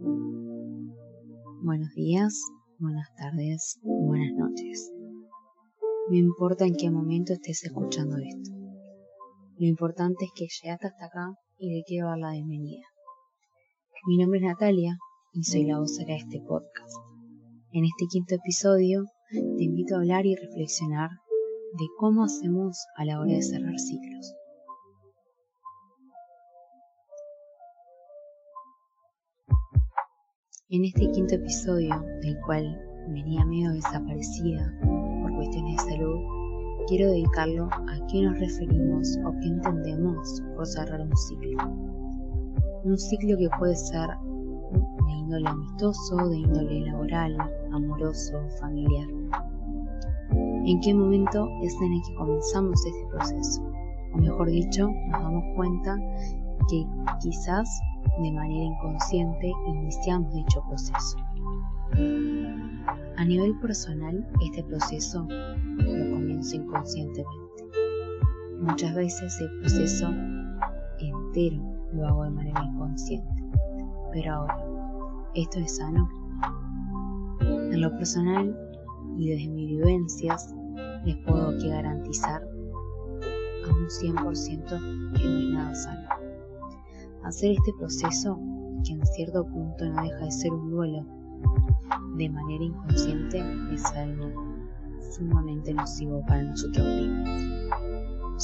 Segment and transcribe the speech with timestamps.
[0.00, 2.40] Buenos días,
[2.78, 4.92] buenas tardes, buenas noches.
[6.08, 8.52] No importa en qué momento estés escuchando esto.
[9.56, 12.86] Lo importante es que llegaste hasta acá y le quiero dar la bienvenida.
[14.06, 14.96] Mi nombre es Natalia
[15.32, 16.96] y soy la vocera de este podcast.
[17.72, 23.18] En este quinto episodio te invito a hablar y reflexionar de cómo hacemos a la
[23.18, 24.37] hora de cerrar ciclos.
[30.70, 36.18] En este quinto episodio, del cual venía medio desaparecida por cuestiones de salud,
[36.86, 41.56] quiero dedicarlo a qué nos referimos o qué entendemos por cerrar un ciclo.
[42.84, 44.10] Un ciclo que puede ser
[45.06, 47.38] de índole amistoso, de índole laboral,
[47.72, 49.08] amoroso, familiar.
[50.66, 53.62] ¿En qué momento es en el que comenzamos este proceso?
[54.12, 55.96] O mejor dicho, nos damos cuenta
[56.68, 56.84] que
[57.22, 57.80] quizás
[58.20, 61.18] de manera inconsciente iniciamos dicho proceso.
[63.16, 67.64] A nivel personal, este proceso lo comienzo inconscientemente.
[68.60, 70.08] Muchas veces el proceso
[70.98, 73.44] entero lo hago de manera inconsciente.
[74.12, 74.64] Pero ahora,
[75.34, 76.08] ¿esto es sano?
[77.40, 78.56] En lo personal
[79.16, 80.54] y desde mis vivencias,
[81.04, 86.17] les puedo garantizar a un 100% que no es nada sano.
[87.24, 88.38] Hacer este proceso,
[88.84, 91.04] que en cierto punto no deja de ser un duelo,
[92.16, 94.32] de manera inconsciente es algo
[95.10, 97.28] sumamente nocivo para nosotros mismos,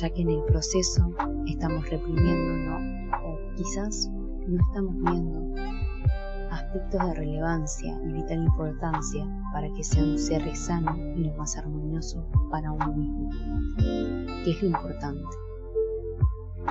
[0.00, 1.14] ya que en el proceso
[1.46, 2.76] estamos reprimiendo
[3.24, 4.10] o quizás
[4.46, 5.62] no estamos viendo
[6.50, 11.56] aspectos de relevancia y vital importancia para que sea un cierre sano y lo más
[11.56, 13.30] armonioso para uno mismo,
[14.44, 15.24] que es lo importante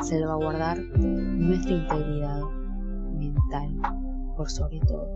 [0.02, 2.42] salvaguardar nuestra integridad
[3.14, 3.78] mental
[4.36, 5.08] por sobre todo.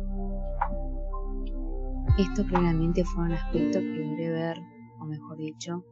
[2.17, 4.57] Esto claramente fue un aspecto que logré ver,
[5.01, 5.83] o mejor dicho,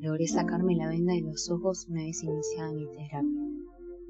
[0.00, 3.22] logré sacarme la venda de los ojos una vez iniciada mi terapia.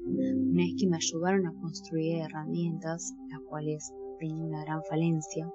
[0.05, 5.51] Una vez que me ayudaron a construir herramientas, las cuales tenía una gran falencia,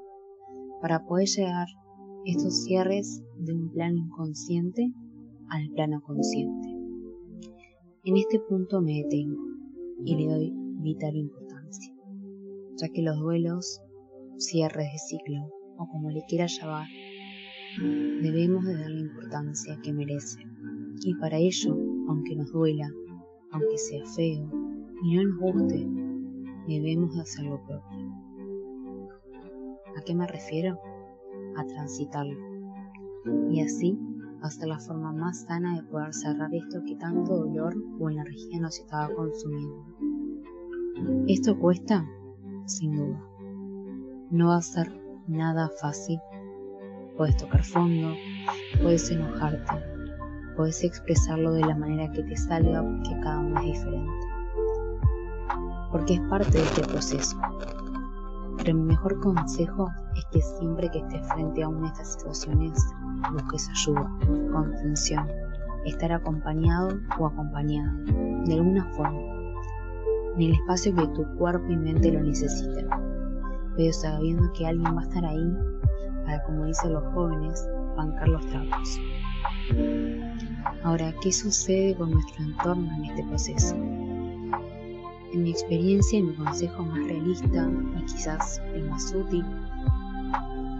[0.80, 1.66] para poder llegar
[2.24, 4.92] estos cierres de un plano inconsciente
[5.48, 6.71] al plano consciente.
[8.04, 9.40] En este punto me detengo
[10.04, 10.52] y le doy
[10.82, 11.94] vital importancia,
[12.76, 13.80] ya que los duelos,
[14.38, 16.88] cierres de ciclo o como le quiera llamar,
[17.78, 20.40] debemos de darle importancia que merece.
[21.04, 21.76] Y para ello,
[22.08, 22.90] aunque nos duela,
[23.52, 24.50] aunque sea feo
[25.04, 25.86] y no nos guste,
[26.66, 28.12] debemos de hacerlo propio.
[29.96, 30.76] ¿A qué me refiero?
[31.56, 32.36] A transitarlo.
[33.48, 33.96] Y así
[34.42, 38.78] hasta la forma más sana de poder cerrar esto que tanto dolor o energía nos
[38.78, 39.84] estaba consumiendo.
[41.28, 42.04] ¿Esto cuesta?
[42.66, 43.20] Sin duda.
[44.30, 44.92] No va a ser
[45.28, 46.18] nada fácil.
[47.16, 48.14] Puedes tocar fondo,
[48.82, 49.74] puedes enojarte,
[50.56, 54.26] puedes expresarlo de la manera que te salga porque cada uno es diferente.
[55.92, 57.36] Porque es parte de este proceso.
[58.56, 62.78] Pero mi mejor consejo es que siempre que estés frente a una de estas situaciones,
[63.32, 64.10] busques ayuda,
[64.52, 65.28] contención,
[65.84, 67.94] estar acompañado o acompañada,
[68.46, 69.20] de alguna forma,
[70.36, 72.88] en el espacio que tu cuerpo y mente lo necesiten,
[73.76, 75.56] pero sabiendo que alguien va a estar ahí
[76.24, 79.00] para, como dicen los jóvenes, bancar los trapos.
[80.84, 83.76] Ahora, ¿qué sucede con nuestro entorno en este proceso?
[85.32, 89.44] En mi experiencia y mi consejo más realista y quizás el más útil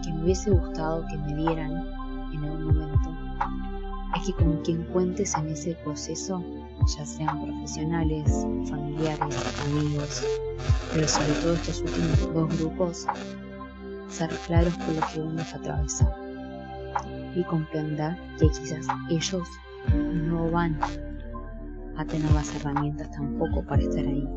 [0.04, 1.84] que me hubiese gustado que me dieran
[2.44, 3.16] en momento.
[4.16, 6.42] Es que con quien cuentes en ese proceso,
[6.96, 10.24] ya sean profesionales, familiares, amigos,
[10.92, 13.06] pero sobre todo estos últimos dos grupos,
[14.08, 16.14] ser claros con lo que uno está atravesando.
[17.34, 19.48] Y comprender que quizás ellos
[19.94, 20.78] no van
[21.96, 24.28] a tener las herramientas tampoco para estar ahí,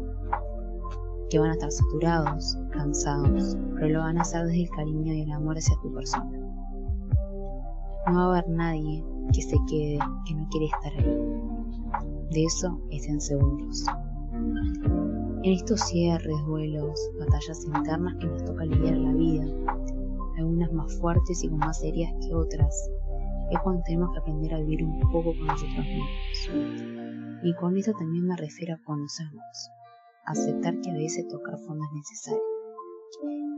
[1.30, 5.22] que van a estar saturados, cansados, pero lo van a hacer desde el cariño y
[5.24, 6.45] el amor hacia tu persona.
[8.07, 9.03] No va a haber nadie
[9.34, 11.46] que se quede, que no quiere estar ahí.
[12.31, 13.85] De eso estén seguros.
[15.43, 19.46] En estos cierres, duelos, batallas internas que nos toca lidiar la vida,
[20.37, 22.90] algunas más fuertes y con más heridas que otras,
[23.52, 27.41] es cuando tenemos que aprender a vivir un poco con nosotros mismos.
[27.43, 29.69] Y con esto también me refiero a conocernos,
[30.25, 32.41] aceptar que a veces tocar fondo es necesario.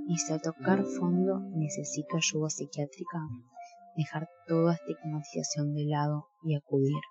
[0.07, 3.19] Y si al tocar fondo necesito ayuda psiquiátrica,
[3.97, 7.01] dejar toda estigmatización de lado y acudir.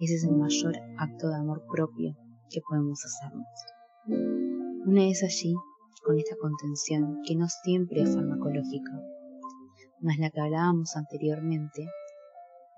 [0.00, 2.16] Ese es el mayor acto de amor propio
[2.48, 3.46] que podemos hacernos.
[4.86, 5.54] Una vez allí,
[6.04, 8.92] con esta contención que no siempre es farmacológica,
[10.00, 11.86] más la que hablábamos anteriormente,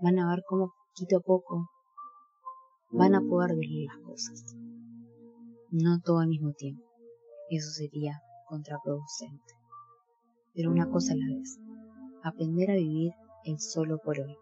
[0.01, 1.71] van a ver cómo poquito a poco
[2.91, 4.55] van a poder ver las cosas.
[5.71, 6.85] No todo al mismo tiempo.
[7.51, 9.55] Eso sería contraproducente.
[10.55, 11.59] Pero una cosa a la vez.
[12.27, 13.13] Aprender a vivir
[13.45, 14.35] el solo por hoy.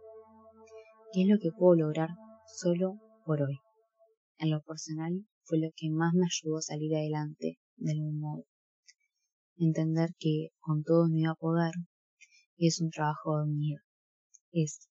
[1.12, 2.10] ¿Qué es lo que puedo lograr
[2.46, 3.58] solo por hoy?
[4.38, 8.44] En lo personal fue lo que más me ayudó a salir adelante de algún modo.
[9.56, 11.72] Entender que con todo no iba a poder
[12.56, 13.78] es un trabajo de.
[14.52, 14.88] Es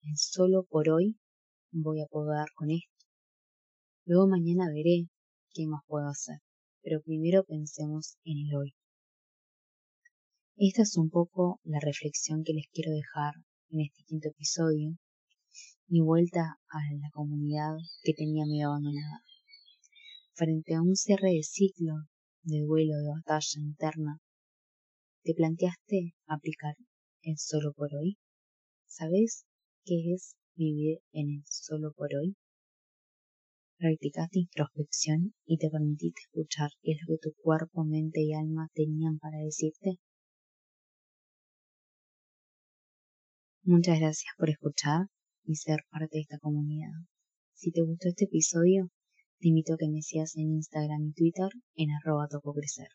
[0.00, 1.18] el solo por hoy
[1.72, 3.04] voy a poder con esto.
[4.06, 5.10] Luego mañana veré
[5.52, 6.38] qué más puedo hacer,
[6.80, 8.74] pero primero pensemos en el hoy.
[10.56, 13.34] Esta es un poco la reflexión que les quiero dejar
[13.70, 14.96] en este quinto episodio,
[15.88, 17.74] mi vuelta a la comunidad
[18.04, 19.24] que tenía medio abandonada.
[20.34, 21.94] Frente a un cierre de ciclo,
[22.44, 24.20] de duelo, de batalla interna,
[25.24, 26.76] ¿te planteaste aplicar
[27.22, 28.16] el solo por hoy?
[28.86, 29.46] ¿Sabes
[29.84, 32.36] qué es vivir en el solo por hoy?
[33.78, 38.70] Practicaste introspección y te permitiste escuchar qué es lo que tu cuerpo, mente y alma
[38.72, 39.98] tenían para decirte.
[43.66, 45.06] Muchas gracias por escuchar
[45.46, 46.92] y ser parte de esta comunidad.
[47.54, 48.90] Si te gustó este episodio,
[49.38, 52.88] te invito a que me sigas en Instagram y Twitter en arroba tococrecer.